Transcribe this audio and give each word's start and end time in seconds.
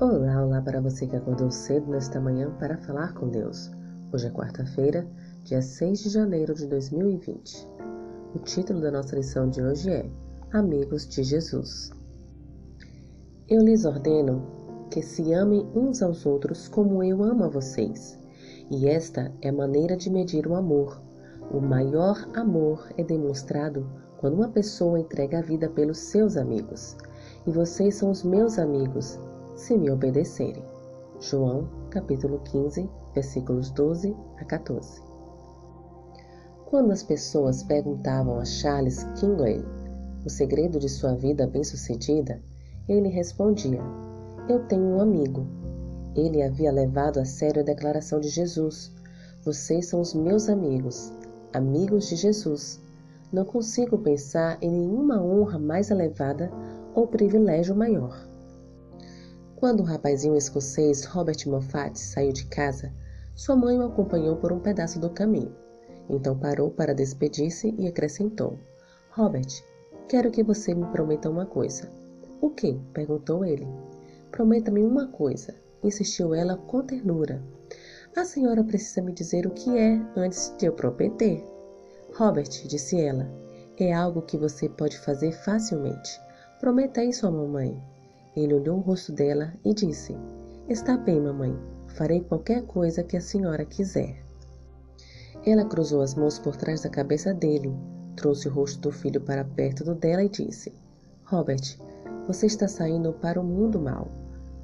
Olá, 0.00 0.44
olá 0.44 0.62
para 0.62 0.80
você 0.80 1.08
que 1.08 1.16
acordou 1.16 1.50
cedo 1.50 1.90
nesta 1.90 2.20
manhã 2.20 2.52
para 2.60 2.78
falar 2.78 3.14
com 3.14 3.28
Deus. 3.28 3.68
Hoje 4.12 4.28
é 4.28 4.30
quarta-feira, 4.30 5.04
dia 5.42 5.60
6 5.60 5.98
de 5.98 6.10
janeiro 6.10 6.54
de 6.54 6.68
2020. 6.68 7.68
O 8.32 8.38
título 8.38 8.80
da 8.80 8.92
nossa 8.92 9.16
lição 9.16 9.50
de 9.50 9.60
hoje 9.60 9.90
é 9.90 10.08
Amigos 10.52 11.04
de 11.08 11.24
Jesus. 11.24 11.90
Eu 13.48 13.60
lhes 13.60 13.84
ordeno 13.84 14.46
que 14.88 15.02
se 15.02 15.32
amem 15.32 15.68
uns 15.74 16.00
aos 16.00 16.24
outros 16.24 16.68
como 16.68 17.02
eu 17.02 17.24
amo 17.24 17.42
a 17.42 17.48
vocês. 17.48 18.16
E 18.70 18.86
esta 18.86 19.32
é 19.42 19.48
a 19.48 19.52
maneira 19.52 19.96
de 19.96 20.10
medir 20.10 20.46
o 20.46 20.54
amor. 20.54 21.02
O 21.50 21.60
maior 21.60 22.24
amor 22.36 22.88
é 22.96 23.02
demonstrado 23.02 23.84
quando 24.18 24.34
uma 24.34 24.48
pessoa 24.48 25.00
entrega 25.00 25.40
a 25.40 25.42
vida 25.42 25.68
pelos 25.68 25.98
seus 25.98 26.36
amigos. 26.36 26.96
E 27.44 27.50
vocês 27.50 27.96
são 27.96 28.12
os 28.12 28.22
meus 28.22 28.60
amigos 28.60 29.18
se 29.58 29.76
me 29.76 29.90
obedecerem. 29.90 30.62
João, 31.18 31.68
capítulo 31.90 32.38
15, 32.44 32.88
versículos 33.12 33.72
12 33.72 34.16
a 34.36 34.44
14. 34.44 35.02
Quando 36.66 36.92
as 36.92 37.02
pessoas 37.02 37.64
perguntavam 37.64 38.38
a 38.38 38.44
Charles 38.44 39.02
Kingley 39.18 39.64
o 40.24 40.30
segredo 40.30 40.78
de 40.78 40.88
sua 40.88 41.16
vida 41.16 41.44
bem-sucedida, 41.44 42.40
ele 42.88 43.08
respondia: 43.08 43.80
Eu 44.48 44.60
tenho 44.68 44.84
um 44.84 45.00
amigo. 45.00 45.44
Ele 46.14 46.40
havia 46.40 46.70
levado 46.70 47.18
a 47.18 47.24
sério 47.24 47.60
a 47.60 47.64
declaração 47.64 48.20
de 48.20 48.28
Jesus: 48.28 48.92
Vocês 49.44 49.86
são 49.86 50.00
os 50.00 50.14
meus 50.14 50.48
amigos, 50.48 51.12
amigos 51.52 52.08
de 52.08 52.14
Jesus. 52.14 52.80
Não 53.32 53.44
consigo 53.44 53.98
pensar 53.98 54.56
em 54.62 54.70
nenhuma 54.70 55.20
honra 55.20 55.58
mais 55.58 55.90
elevada 55.90 56.48
ou 56.94 57.08
privilégio 57.08 57.74
maior. 57.74 58.28
Quando 59.58 59.80
o 59.80 59.82
rapazinho 59.82 60.36
escocês 60.36 61.04
Robert 61.04 61.38
Moffat 61.48 61.98
saiu 61.98 62.32
de 62.32 62.46
casa, 62.46 62.92
sua 63.34 63.56
mãe 63.56 63.76
o 63.76 63.86
acompanhou 63.86 64.36
por 64.36 64.52
um 64.52 64.60
pedaço 64.60 65.00
do 65.00 65.10
caminho. 65.10 65.52
Então 66.08 66.38
parou 66.38 66.70
para 66.70 66.94
despedir-se 66.94 67.74
e 67.76 67.88
acrescentou: 67.88 68.56
Robert, 69.10 69.48
quero 70.08 70.30
que 70.30 70.44
você 70.44 70.72
me 70.72 70.86
prometa 70.92 71.28
uma 71.28 71.44
coisa. 71.44 71.90
O 72.40 72.50
que? 72.50 72.80
perguntou 72.92 73.44
ele. 73.44 73.66
Prometa-me 74.30 74.80
uma 74.80 75.08
coisa, 75.08 75.52
insistiu 75.82 76.32
ela 76.32 76.56
com 76.56 76.82
ternura. 76.82 77.42
A 78.16 78.24
senhora 78.24 78.62
precisa 78.62 79.02
me 79.02 79.12
dizer 79.12 79.44
o 79.44 79.50
que 79.50 79.76
é 79.76 80.00
antes 80.14 80.54
de 80.56 80.66
eu 80.66 80.72
prometer. 80.72 81.44
Robert, 82.14 82.48
disse 82.68 83.00
ela, 83.00 83.28
é 83.76 83.92
algo 83.92 84.22
que 84.22 84.38
você 84.38 84.68
pode 84.68 84.96
fazer 85.00 85.32
facilmente. 85.32 86.20
Prometa 86.60 87.02
isso 87.02 87.26
à 87.26 87.30
mamãe. 87.32 87.76
Ele 88.38 88.54
olhou 88.54 88.78
o 88.78 88.80
rosto 88.80 89.10
dela 89.10 89.52
e 89.64 89.74
disse: 89.74 90.16
Está 90.68 90.96
bem, 90.96 91.20
mamãe. 91.20 91.58
Farei 91.88 92.20
qualquer 92.20 92.62
coisa 92.66 93.02
que 93.02 93.16
a 93.16 93.20
senhora 93.20 93.64
quiser. 93.64 94.22
Ela 95.44 95.64
cruzou 95.64 96.02
as 96.02 96.14
mãos 96.14 96.38
por 96.38 96.54
trás 96.54 96.82
da 96.82 96.88
cabeça 96.88 97.34
dele, 97.34 97.74
trouxe 98.14 98.46
o 98.46 98.52
rosto 98.52 98.78
do 98.78 98.92
filho 98.92 99.20
para 99.20 99.44
perto 99.44 99.82
do 99.82 99.92
dela 99.92 100.22
e 100.22 100.28
disse: 100.28 100.72
Robert, 101.24 101.78
você 102.28 102.46
está 102.46 102.68
saindo 102.68 103.12
para 103.12 103.40
o 103.40 103.44
mundo 103.44 103.80
mal. 103.80 104.06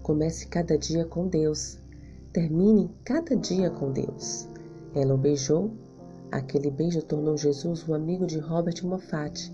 Comece 0.00 0.46
cada 0.46 0.78
dia 0.78 1.04
com 1.04 1.26
Deus. 1.26 1.76
Termine 2.32 2.94
cada 3.04 3.34
dia 3.34 3.68
com 3.68 3.90
Deus. 3.90 4.48
Ela 4.94 5.12
o 5.12 5.18
beijou. 5.18 5.72
Aquele 6.30 6.70
beijo 6.70 7.02
tornou 7.02 7.36
Jesus 7.36 7.88
o 7.88 7.94
amigo 7.94 8.28
de 8.28 8.38
Robert 8.38 8.84
Moffat. 8.84 9.52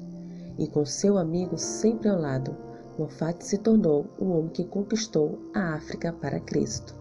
E 0.58 0.66
com 0.66 0.84
seu 0.84 1.16
amigo 1.16 1.56
sempre 1.56 2.10
ao 2.10 2.20
lado, 2.20 2.54
Moffat 2.98 3.42
se 3.44 3.58
tornou 3.58 4.06
o 4.18 4.30
homem 4.30 4.48
que 4.48 4.64
conquistou 4.64 5.38
a 5.54 5.74
África 5.74 6.12
para 6.12 6.38
Cristo. 6.40 6.94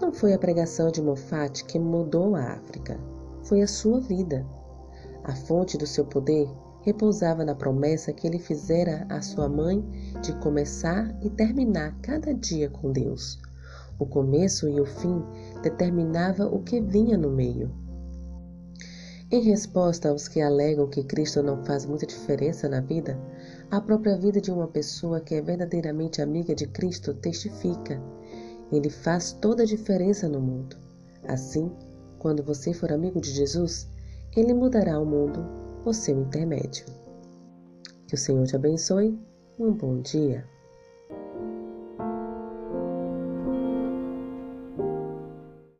Não 0.00 0.12
foi 0.12 0.32
a 0.32 0.38
pregação 0.38 0.90
de 0.90 1.00
Moffat 1.00 1.64
que 1.64 1.78
mudou 1.78 2.34
a 2.34 2.54
África, 2.54 2.98
foi 3.44 3.62
a 3.62 3.68
sua 3.68 4.00
vida. 4.00 4.44
A 5.22 5.34
fonte 5.34 5.78
do 5.78 5.86
seu 5.86 6.04
poder 6.04 6.48
repousava 6.82 7.44
na 7.44 7.54
promessa 7.54 8.12
que 8.12 8.26
ele 8.26 8.38
fizera 8.38 9.06
à 9.08 9.20
sua 9.22 9.48
mãe 9.48 9.84
de 10.22 10.32
começar 10.40 11.14
e 11.22 11.30
terminar 11.30 11.96
cada 12.02 12.34
dia 12.34 12.68
com 12.68 12.90
Deus. 12.90 13.38
O 13.98 14.06
começo 14.06 14.68
e 14.68 14.80
o 14.80 14.86
fim 14.86 15.22
determinava 15.62 16.46
o 16.46 16.62
que 16.62 16.80
vinha 16.80 17.18
no 17.18 17.30
meio. 17.30 17.70
Em 19.30 19.42
resposta 19.42 20.08
aos 20.08 20.26
que 20.26 20.40
alegam 20.40 20.88
que 20.88 21.04
Cristo 21.04 21.40
não 21.42 21.64
faz 21.64 21.86
muita 21.86 22.04
diferença 22.04 22.68
na 22.68 22.80
vida, 22.80 23.16
a 23.70 23.80
própria 23.80 24.16
vida 24.16 24.40
de 24.40 24.50
uma 24.50 24.66
pessoa 24.66 25.20
que 25.20 25.34
é 25.34 25.40
verdadeiramente 25.40 26.20
amiga 26.20 26.54
de 26.54 26.66
Cristo 26.66 27.14
testifica. 27.14 28.02
Ele 28.72 28.90
faz 28.90 29.32
toda 29.32 29.62
a 29.62 29.66
diferença 29.66 30.28
no 30.28 30.40
mundo. 30.40 30.76
Assim, 31.28 31.70
quando 32.18 32.42
você 32.42 32.72
for 32.72 32.92
amigo 32.92 33.20
de 33.20 33.30
Jesus, 33.30 33.88
ele 34.36 34.52
mudará 34.52 34.98
o 34.98 35.06
mundo 35.06 35.46
por 35.84 35.94
seu 35.94 36.20
intermédio. 36.20 36.84
Que 38.08 38.14
o 38.14 38.18
Senhor 38.18 38.44
te 38.44 38.56
abençoe. 38.56 39.16
Um 39.56 39.72
bom 39.72 40.00
dia. 40.00 40.44